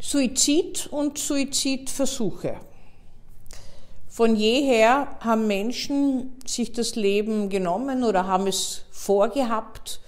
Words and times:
Suizid 0.00 0.88
und 0.90 1.18
Suizidversuche. 1.18 2.56
Von 4.08 4.34
jeher 4.34 5.08
haben 5.20 5.46
Menschen 5.46 6.38
sich 6.46 6.72
das 6.72 6.96
Leben 6.96 7.50
genommen 7.50 8.02
oder 8.02 8.26
haben 8.26 8.46
es 8.46 8.82
vorgehabt 8.90 10.00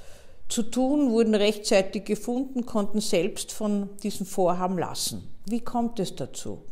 zu 0.48 0.62
tun, 0.62 1.10
wurden 1.10 1.34
rechtzeitig 1.34 2.04
gefunden, 2.04 2.66
konnten 2.66 3.00
selbst 3.00 3.52
von 3.52 3.90
diesem 4.02 4.26
Vorhaben 4.26 4.78
lassen. 4.78 5.28
Wie 5.46 5.60
kommt 5.60 6.00
es 6.00 6.16
dazu? 6.16 6.62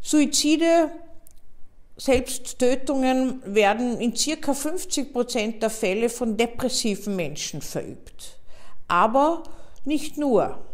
Suizide, 0.00 0.90
Selbsttötungen 1.96 3.42
werden 3.44 4.00
in 4.00 4.14
circa 4.14 4.54
50 4.54 5.12
Prozent 5.12 5.62
der 5.62 5.70
Fälle 5.70 6.08
von 6.08 6.36
depressiven 6.36 7.16
Menschen 7.16 7.60
verübt. 7.60 8.38
Aber 8.86 9.42
nicht 9.84 10.16
nur. 10.16 10.67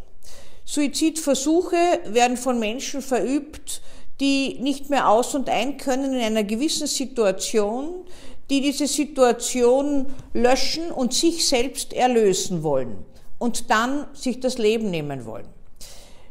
Suizidversuche 0.64 2.00
werden 2.06 2.36
von 2.36 2.58
Menschen 2.58 3.02
verübt, 3.02 3.82
die 4.20 4.58
nicht 4.60 4.90
mehr 4.90 5.08
aus 5.08 5.34
und 5.34 5.48
ein 5.48 5.76
können 5.76 6.14
in 6.14 6.20
einer 6.20 6.44
gewissen 6.44 6.86
Situation, 6.86 8.04
die 8.50 8.60
diese 8.60 8.86
Situation 8.86 10.06
löschen 10.32 10.90
und 10.90 11.12
sich 11.12 11.46
selbst 11.46 11.92
erlösen 11.92 12.62
wollen 12.62 13.04
und 13.38 13.70
dann 13.70 14.06
sich 14.12 14.40
das 14.40 14.58
Leben 14.58 14.90
nehmen 14.90 15.26
wollen. 15.26 15.48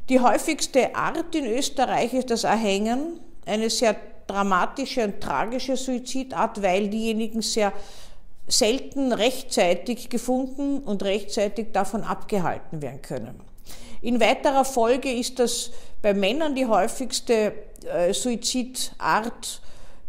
Die 0.09 0.19
häufigste 0.19 0.95
Art 0.95 1.33
in 1.35 1.45
Österreich 1.45 2.13
ist 2.13 2.29
das 2.29 2.43
Erhängen, 2.43 3.19
eine 3.45 3.69
sehr 3.69 3.95
dramatische 4.27 5.03
und 5.05 5.21
tragische 5.21 5.75
Suizidart, 5.77 6.61
weil 6.61 6.89
diejenigen 6.89 7.41
sehr 7.41 7.73
selten 8.47 9.13
rechtzeitig 9.13 10.09
gefunden 10.09 10.79
und 10.79 11.03
rechtzeitig 11.03 11.67
davon 11.71 12.03
abgehalten 12.03 12.81
werden 12.81 13.01
können. 13.01 13.52
In 14.03 14.19
weiterer 14.19 14.65
Folge 14.65 15.09
ist 15.09 15.39
das 15.39 15.71
bei 16.01 16.13
Männern 16.13 16.55
die 16.55 16.65
häufigste 16.65 17.53
äh, 17.85 18.13
Suizidart 18.13 19.61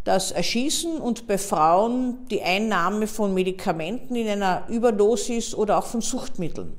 das 0.03 0.33
Erschießen 0.33 1.01
und 1.01 1.29
bei 1.29 1.39
Frauen 1.39 2.27
die 2.29 2.43
Einnahme 2.43 3.07
von 3.07 3.33
Medikamenten 3.33 4.17
in 4.17 4.29
einer 4.29 4.65
Überdosis 4.69 5.55
oder 5.55 5.79
auch 5.79 5.87
von 5.87 6.01
Suchtmitteln. 6.01 6.77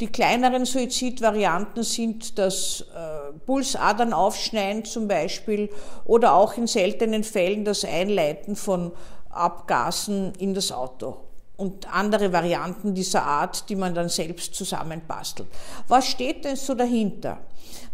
Die 0.00 0.08
kleineren 0.08 0.66
Suizidvarianten 0.66 1.82
sind 1.82 2.38
das 2.38 2.82
äh, 2.94 3.32
Pulsadern 3.46 4.12
aufschneiden 4.12 4.84
zum 4.84 5.08
Beispiel 5.08 5.70
oder 6.04 6.34
auch 6.34 6.58
in 6.58 6.66
seltenen 6.66 7.24
Fällen 7.24 7.64
das 7.64 7.86
Einleiten 7.86 8.54
von 8.54 8.92
Abgasen 9.30 10.34
in 10.38 10.52
das 10.52 10.72
Auto 10.72 11.27
und 11.58 11.92
andere 11.92 12.32
Varianten 12.32 12.94
dieser 12.94 13.24
Art, 13.24 13.68
die 13.68 13.76
man 13.76 13.92
dann 13.92 14.08
selbst 14.08 14.54
zusammenbastelt. 14.54 15.48
Was 15.88 16.06
steht 16.06 16.44
denn 16.44 16.56
so 16.56 16.74
dahinter? 16.74 17.38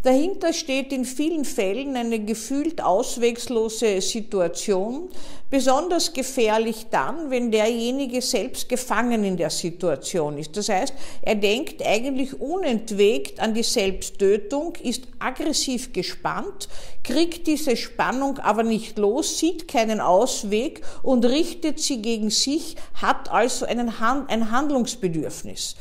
Dahinter 0.05 0.53
steht 0.53 0.93
in 0.93 1.07
vielen 1.07 1.47
Fällen 1.47 1.97
eine 1.97 2.23
gefühlt 2.23 2.83
auswegslose 2.83 4.03
Situation, 4.03 5.09
besonders 5.49 6.13
gefährlich 6.13 6.89
dann, 6.91 7.31
wenn 7.31 7.51
derjenige 7.51 8.21
selbst 8.21 8.69
gefangen 8.69 9.25
in 9.25 9.39
der 9.39 9.49
Situation 9.49 10.37
ist. 10.37 10.59
Das 10.59 10.69
heißt, 10.69 10.93
er 11.23 11.37
denkt 11.37 11.81
eigentlich 11.87 12.39
unentwegt 12.39 13.41
an 13.41 13.55
die 13.55 13.63
Selbsttötung, 13.63 14.75
ist 14.83 15.05
aggressiv 15.21 15.95
gespannt, 15.95 16.69
kriegt 17.03 17.47
diese 17.47 17.75
Spannung 17.75 18.39
aber 18.41 18.63
nicht 18.63 18.99
los, 18.99 19.39
sieht 19.39 19.69
keinen 19.69 20.01
Ausweg 20.01 20.83
und 21.03 21.25
richtet 21.25 21.81
sie 21.81 22.03
gegen 22.03 22.29
sich, 22.29 22.77
hat 23.01 23.31
also 23.31 23.54
einen, 23.63 23.93
ein 24.29 24.51
Handlungsbedürfnis. 24.51 25.77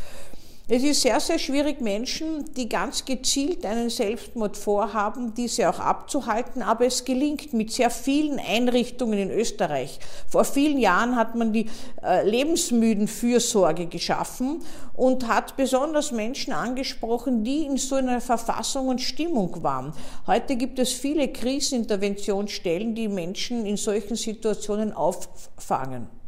Es 0.70 0.82
ist 0.82 1.02
sehr, 1.02 1.20
sehr 1.20 1.40
schwierig, 1.40 1.82
Menschen, 1.82 2.46
die 2.56 2.70
ganz 2.70 3.04
gezielt 3.04 3.66
einen 3.66 3.90
Selbstmord 3.90 4.56
vorhaben, 4.56 5.34
diese 5.34 5.70
auch 5.70 5.80
abzuhalten, 5.80 6.62
aber 6.62 6.86
es 6.86 7.04
gelingt 7.04 7.52
mit 7.52 7.74
sehr 7.74 7.90
vielen 7.90 8.40
Einrichtungen 8.40 9.20
in 9.20 9.30
Österreich. 9.30 10.00
Vor 10.26 10.46
vielen 10.46 10.78
Jahren 10.78 11.18
hat 11.18 11.36
man 11.36 11.52
die 11.52 11.66
äh, 12.02 12.26
Lebensmüdenfürsorge 12.26 13.88
geschaffen 13.88 14.62
und 14.94 15.28
hat 15.28 15.58
besonders 15.58 16.14
Menschen 16.14 16.54
angesprochen, 16.54 17.44
die 17.44 17.66
in 17.66 17.76
so 17.76 17.96
einer 17.96 18.22
Verfassung 18.22 18.88
und 18.88 19.02
Stimmung 19.02 19.62
waren. 19.64 19.92
Heute 20.28 20.56
gibt 20.56 20.80
es 20.80 20.94
viele 20.94 21.28
Kriseninterventionsstellen, 21.28 22.96
die 22.96 23.10
Menschen 23.10 23.66
in 23.66 23.76
solchen 23.76 24.16
Situationen 24.16 24.94
auffangen. 24.94 26.23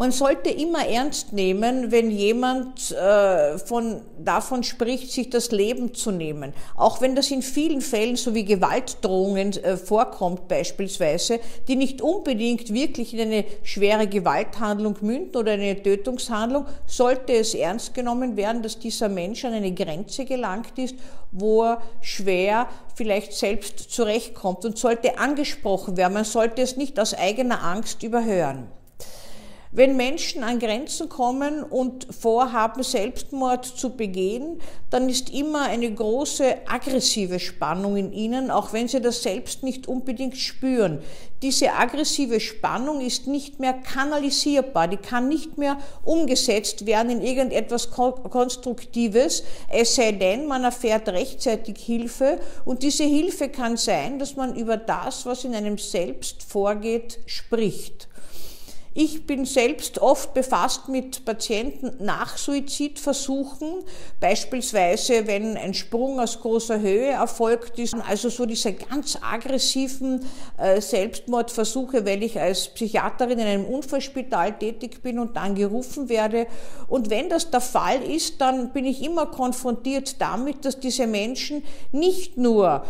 Man 0.00 0.12
sollte 0.12 0.48
immer 0.48 0.86
ernst 0.86 1.32
nehmen, 1.32 1.90
wenn 1.90 2.12
jemand 2.12 2.92
äh, 2.92 3.58
von, 3.58 4.00
davon 4.16 4.62
spricht, 4.62 5.10
sich 5.10 5.28
das 5.28 5.50
Leben 5.50 5.92
zu 5.92 6.12
nehmen. 6.12 6.52
Auch 6.76 7.00
wenn 7.00 7.16
das 7.16 7.32
in 7.32 7.42
vielen 7.42 7.80
Fällen 7.80 8.14
so 8.14 8.32
wie 8.32 8.44
Gewaltdrohungen 8.44 9.56
äh, 9.64 9.76
vorkommt 9.76 10.46
beispielsweise, 10.46 11.40
die 11.66 11.74
nicht 11.74 12.00
unbedingt 12.00 12.72
wirklich 12.72 13.12
in 13.12 13.22
eine 13.22 13.44
schwere 13.64 14.06
Gewalthandlung 14.06 14.98
münden 15.00 15.34
oder 15.34 15.54
eine 15.54 15.82
Tötungshandlung, 15.82 16.66
sollte 16.86 17.32
es 17.32 17.54
ernst 17.54 17.92
genommen 17.92 18.36
werden, 18.36 18.62
dass 18.62 18.78
dieser 18.78 19.08
Mensch 19.08 19.44
an 19.44 19.52
eine 19.52 19.74
Grenze 19.74 20.24
gelangt 20.24 20.78
ist, 20.78 20.94
wo 21.32 21.64
er 21.64 21.82
schwer 22.02 22.68
vielleicht 22.94 23.32
selbst 23.32 23.90
zurechtkommt 23.90 24.64
und 24.64 24.78
sollte 24.78 25.18
angesprochen 25.18 25.96
werden. 25.96 26.14
Man 26.14 26.24
sollte 26.24 26.62
es 26.62 26.76
nicht 26.76 27.00
aus 27.00 27.14
eigener 27.14 27.64
Angst 27.64 28.04
überhören. 28.04 28.77
Wenn 29.70 29.98
Menschen 29.98 30.44
an 30.44 30.58
Grenzen 30.58 31.10
kommen 31.10 31.62
und 31.62 32.06
vorhaben, 32.14 32.82
Selbstmord 32.82 33.66
zu 33.66 33.90
begehen, 33.90 34.62
dann 34.88 35.10
ist 35.10 35.28
immer 35.28 35.62
eine 35.66 35.92
große 35.92 36.66
aggressive 36.66 37.38
Spannung 37.38 37.98
in 37.98 38.10
ihnen, 38.10 38.50
auch 38.50 38.72
wenn 38.72 38.88
sie 38.88 39.02
das 39.02 39.22
selbst 39.22 39.62
nicht 39.62 39.86
unbedingt 39.86 40.38
spüren. 40.38 41.00
Diese 41.42 41.74
aggressive 41.74 42.40
Spannung 42.40 43.02
ist 43.02 43.26
nicht 43.26 43.60
mehr 43.60 43.74
kanalisierbar, 43.74 44.88
die 44.88 44.96
kann 44.96 45.28
nicht 45.28 45.58
mehr 45.58 45.76
umgesetzt 46.02 46.86
werden 46.86 47.10
in 47.10 47.22
irgendetwas 47.22 47.90
Konstruktives, 47.90 49.44
es 49.70 49.94
sei 49.94 50.12
denn, 50.12 50.46
man 50.46 50.64
erfährt 50.64 51.08
rechtzeitig 51.10 51.76
Hilfe 51.78 52.40
und 52.64 52.82
diese 52.82 53.04
Hilfe 53.04 53.50
kann 53.50 53.76
sein, 53.76 54.18
dass 54.18 54.34
man 54.34 54.56
über 54.56 54.78
das, 54.78 55.26
was 55.26 55.44
in 55.44 55.54
einem 55.54 55.76
selbst 55.76 56.42
vorgeht, 56.42 57.18
spricht. 57.26 58.08
Ich 59.00 59.28
bin 59.28 59.44
selbst 59.44 60.00
oft 60.00 60.34
befasst 60.34 60.88
mit 60.88 61.24
Patienten 61.24 62.04
nach 62.04 62.36
Suizidversuchen, 62.36 63.84
beispielsweise 64.18 65.28
wenn 65.28 65.56
ein 65.56 65.72
Sprung 65.72 66.18
aus 66.18 66.40
großer 66.40 66.80
Höhe 66.80 67.10
erfolgt 67.10 67.78
ist, 67.78 67.94
also 67.94 68.28
so 68.28 68.44
diese 68.44 68.72
ganz 68.72 69.16
aggressiven 69.22 70.26
äh, 70.56 70.80
Selbstmordversuche, 70.80 72.04
weil 72.04 72.24
ich 72.24 72.40
als 72.40 72.70
Psychiaterin 72.70 73.38
in 73.38 73.46
einem 73.46 73.66
Unfallspital 73.66 74.58
tätig 74.58 75.00
bin 75.00 75.20
und 75.20 75.36
dann 75.36 75.54
gerufen 75.54 76.08
werde. 76.08 76.48
Und 76.88 77.08
wenn 77.08 77.28
das 77.28 77.52
der 77.52 77.60
Fall 77.60 78.02
ist, 78.02 78.40
dann 78.40 78.72
bin 78.72 78.84
ich 78.84 79.00
immer 79.00 79.26
konfrontiert 79.26 80.20
damit, 80.20 80.64
dass 80.64 80.80
diese 80.80 81.06
Menschen 81.06 81.62
nicht 81.92 82.36
nur 82.36 82.82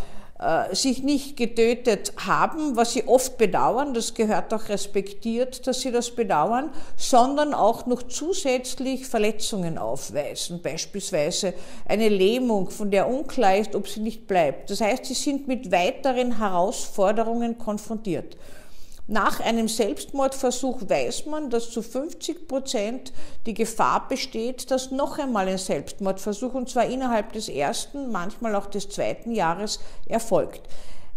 sich 0.71 1.03
nicht 1.03 1.35
getötet 1.35 2.13
haben, 2.25 2.77
was 2.77 2.93
sie 2.93 3.05
oft 3.07 3.37
bedauern, 3.37 3.93
das 3.93 4.13
gehört 4.13 4.53
auch 4.53 4.69
respektiert, 4.69 5.67
dass 5.67 5.81
sie 5.81 5.91
das 5.91 6.11
bedauern, 6.11 6.71
sondern 6.95 7.53
auch 7.53 7.85
noch 7.87 8.03
zusätzlich 8.03 9.05
Verletzungen 9.05 9.77
aufweisen, 9.77 10.61
beispielsweise 10.61 11.53
eine 11.85 12.07
Lähmung, 12.07 12.69
von 12.69 12.89
der 12.89 13.09
unklar 13.09 13.57
ist, 13.57 13.75
ob 13.75 13.89
sie 13.89 13.99
nicht 13.99 14.27
bleibt. 14.27 14.69
Das 14.69 14.79
heißt, 14.79 15.05
sie 15.05 15.13
sind 15.13 15.49
mit 15.49 15.73
weiteren 15.73 16.37
Herausforderungen 16.37 17.57
konfrontiert. 17.57 18.37
Nach 19.11 19.39
einem 19.39 19.67
Selbstmordversuch 19.67 20.87
weiß 20.87 21.25
man, 21.25 21.49
dass 21.49 21.71
zu 21.71 21.81
50 21.81 22.47
Prozent 22.47 23.11
die 23.47 23.55
Gefahr 23.55 24.07
besteht, 24.07 24.69
dass 24.69 24.91
noch 24.91 25.17
einmal 25.17 25.47
ein 25.47 25.57
Selbstmordversuch, 25.57 26.53
und 26.53 26.69
zwar 26.69 26.85
innerhalb 26.85 27.33
des 27.33 27.49
ersten, 27.49 28.11
manchmal 28.11 28.53
auch 28.53 28.67
des 28.67 28.87
zweiten 28.87 29.31
Jahres, 29.31 29.79
erfolgt. 30.07 30.61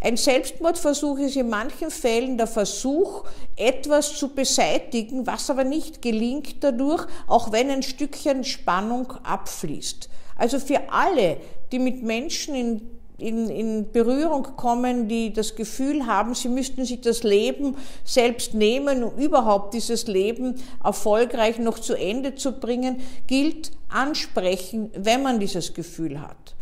Ein 0.00 0.16
Selbstmordversuch 0.16 1.18
ist 1.18 1.36
in 1.36 1.50
manchen 1.50 1.90
Fällen 1.90 2.38
der 2.38 2.46
Versuch, 2.46 3.24
etwas 3.56 4.16
zu 4.16 4.28
beseitigen, 4.28 5.26
was 5.26 5.50
aber 5.50 5.64
nicht 5.64 6.00
gelingt 6.00 6.64
dadurch, 6.64 7.06
auch 7.26 7.52
wenn 7.52 7.68
ein 7.68 7.82
Stückchen 7.82 8.42
Spannung 8.42 9.12
abfließt. 9.22 10.08
Also 10.38 10.58
für 10.60 10.80
alle, 10.90 11.36
die 11.72 11.78
mit 11.78 12.02
Menschen 12.02 12.54
in 12.54 13.01
in, 13.18 13.48
in 13.48 13.92
Berührung 13.92 14.42
kommen, 14.56 15.08
die 15.08 15.32
das 15.32 15.54
Gefühl 15.54 16.06
haben, 16.06 16.34
sie 16.34 16.48
müssten 16.48 16.84
sich 16.84 17.00
das 17.00 17.22
Leben 17.22 17.76
selbst 18.04 18.54
nehmen, 18.54 19.04
um 19.04 19.18
überhaupt 19.18 19.74
dieses 19.74 20.06
Leben 20.06 20.56
erfolgreich 20.82 21.58
noch 21.58 21.78
zu 21.78 21.94
Ende 21.94 22.34
zu 22.34 22.52
bringen, 22.52 23.00
gilt, 23.26 23.70
ansprechen, 23.88 24.90
wenn 24.96 25.22
man 25.22 25.38
dieses 25.38 25.74
Gefühl 25.74 26.20
hat. 26.20 26.54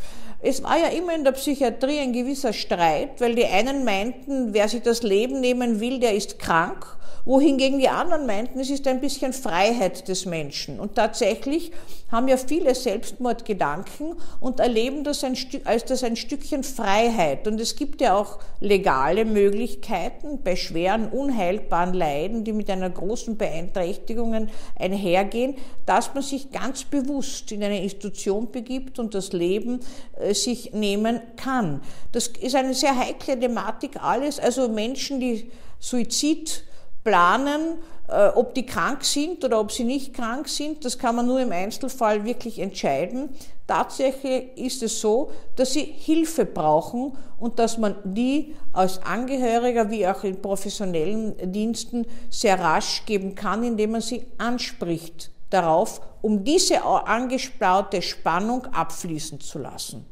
Es 0.43 0.63
war 0.63 0.79
ja 0.79 0.89
immer 0.89 1.15
in 1.15 1.25
der 1.25 1.33
Psychiatrie 1.33 1.99
ein 1.99 2.13
gewisser 2.13 2.53
Streit, 2.53 3.21
weil 3.21 3.35
die 3.35 3.45
einen 3.45 3.85
meinten, 3.85 4.55
wer 4.55 4.69
sich 4.69 4.83
das 4.83 5.03
Leben 5.03 5.41
nehmen 5.41 5.81
will, 5.81 6.01
der 6.01 6.15
ist 6.15 6.39
krank 6.39 6.97
wohingegen 7.25 7.79
die 7.79 7.89
anderen 7.89 8.27
meinten, 8.27 8.61
es 8.61 8.71
ist 8.71 8.87
ein 8.87 9.01
bisschen 9.01 9.33
Freiheit 9.33 10.09
des 10.09 10.27
Menschen. 10.27 10.81
Und 10.81 10.95
tatsächlich 10.95 11.73
haben 12.11 12.29
ja 12.29 12.37
viele 12.37 12.75
Selbstmordgedanken 12.75 14.17
und 14.41 14.61
erleben 14.61 15.05
das 15.05 15.23
ein 15.23 15.37
als 15.65 15.85
das 15.85 16.03
ein 16.03 16.17
Stückchen 16.17 16.65
Freiheit. 16.65 17.47
Und 17.47 17.61
es 17.61 17.77
gibt 17.77 18.01
ja 18.01 18.17
auch 18.17 18.39
legale 18.61 19.25
Möglichkeiten 19.25 20.43
bei 20.43 20.57
schweren, 20.57 21.09
unheilbaren 21.09 21.95
Leiden, 21.95 22.45
die 22.45 22.53
mit 22.53 22.69
einer 22.69 22.91
großen 22.91 23.37
Beeinträchtigung 23.37 24.49
einhergehen, 24.77 25.55
dass 25.87 26.13
man 26.15 26.23
sich 26.23 26.51
ganz 26.51 26.85
bewusst 26.85 27.53
in 27.53 27.63
eine 27.63 27.83
Institution 27.83 28.51
begibt 28.51 28.99
und 28.99 29.15
das 29.15 29.33
Leben 29.33 29.81
äh, 30.19 30.35
sich 30.35 30.73
nehmen 30.73 31.21
kann. 31.37 31.83
Das 32.13 32.29
ist 32.29 32.55
eine 32.55 32.75
sehr 32.75 32.97
heikle 32.97 33.39
Thematik 33.39 34.03
alles. 34.03 34.39
Also 34.41 34.69
Menschen, 34.69 35.21
die 35.21 35.51
Suizid 35.79 36.65
planen, 37.05 37.79
äh, 38.09 38.29
ob 38.29 38.55
die 38.55 38.67
krank 38.67 39.05
sind 39.05 39.45
oder 39.45 39.61
ob 39.61 39.73
sie 39.73 39.85
nicht 39.85 40.15
krank 40.15 40.49
sind. 40.49 40.85
Das 40.85 40.99
kann 40.99 41.17
man 41.17 41.27
nur 41.27 41.41
im 41.41 41.53
Einzelfall 41.53 42.25
wirklich 42.25 42.59
entscheiden. 42.59 43.31
Tatsächlich 43.67 44.57
ist 44.57 44.83
es 44.83 45.01
so, 45.01 45.31
dass 45.57 45.73
sie 45.73 45.85
Hilfe 45.85 46.45
brauchen 46.45 47.17
und 47.39 47.59
dass 47.59 47.79
man 47.79 47.95
die 48.05 48.57
als 48.73 49.03
Angehöriger 49.03 49.91
wie 49.91 50.07
auch 50.07 50.25
in 50.25 50.43
professionellen 50.43 51.53
Diensten 51.53 52.05
sehr 52.29 52.59
rasch 52.59 53.05
geben 53.07 53.35
kann, 53.35 53.63
indem 53.63 53.93
man 53.93 54.01
sie 54.01 54.27
anspricht 54.39 55.31
darauf, 55.51 56.01
um 56.23 56.45
diese 56.45 56.85
angestaute 56.85 58.03
Spannung 58.03 58.67
abfließen 58.67 59.41
zu 59.41 59.59
lassen. 59.59 60.07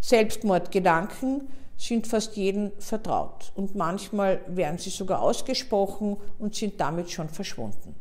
Selbstmordgedanken 0.00 1.48
sind 1.82 2.06
fast 2.06 2.36
jedem 2.36 2.70
vertraut 2.78 3.52
und 3.56 3.74
manchmal 3.74 4.40
werden 4.46 4.78
sie 4.78 4.90
sogar 4.90 5.20
ausgesprochen 5.20 6.16
und 6.38 6.54
sind 6.54 6.80
damit 6.80 7.10
schon 7.10 7.28
verschwunden. 7.28 7.96